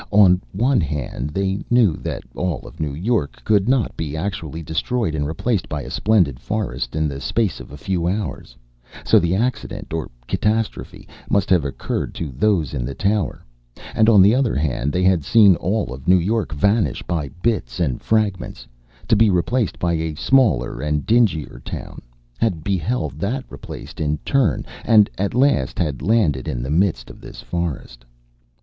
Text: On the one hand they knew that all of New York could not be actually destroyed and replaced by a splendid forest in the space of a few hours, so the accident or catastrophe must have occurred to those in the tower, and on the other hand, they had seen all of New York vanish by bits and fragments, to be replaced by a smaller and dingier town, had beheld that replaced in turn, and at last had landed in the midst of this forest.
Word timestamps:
On 0.09 0.41
the 0.51 0.63
one 0.63 0.81
hand 0.81 1.29
they 1.29 1.61
knew 1.69 1.93
that 1.97 2.23
all 2.33 2.61
of 2.65 2.79
New 2.79 2.95
York 2.95 3.43
could 3.43 3.69
not 3.69 3.95
be 3.95 4.17
actually 4.17 4.63
destroyed 4.63 5.13
and 5.13 5.27
replaced 5.27 5.69
by 5.69 5.83
a 5.83 5.91
splendid 5.91 6.39
forest 6.39 6.95
in 6.95 7.07
the 7.07 7.21
space 7.21 7.59
of 7.59 7.71
a 7.71 7.77
few 7.77 8.07
hours, 8.07 8.55
so 9.05 9.19
the 9.19 9.35
accident 9.35 9.93
or 9.93 10.09
catastrophe 10.27 11.07
must 11.29 11.51
have 11.51 11.63
occurred 11.63 12.15
to 12.15 12.31
those 12.31 12.73
in 12.73 12.83
the 12.83 12.95
tower, 12.95 13.45
and 13.93 14.09
on 14.09 14.23
the 14.23 14.33
other 14.33 14.55
hand, 14.55 14.91
they 14.91 15.03
had 15.03 15.23
seen 15.23 15.55
all 15.57 15.93
of 15.93 16.07
New 16.07 16.17
York 16.17 16.51
vanish 16.51 17.03
by 17.03 17.29
bits 17.43 17.79
and 17.79 18.01
fragments, 18.01 18.67
to 19.07 19.15
be 19.15 19.29
replaced 19.29 19.77
by 19.77 19.93
a 19.93 20.15
smaller 20.15 20.81
and 20.81 21.05
dingier 21.05 21.61
town, 21.63 22.01
had 22.39 22.63
beheld 22.63 23.19
that 23.19 23.45
replaced 23.51 24.01
in 24.01 24.17
turn, 24.25 24.65
and 24.83 25.11
at 25.19 25.35
last 25.35 25.77
had 25.77 26.01
landed 26.01 26.47
in 26.47 26.63
the 26.63 26.71
midst 26.71 27.11
of 27.11 27.21
this 27.21 27.41
forest. 27.43 28.03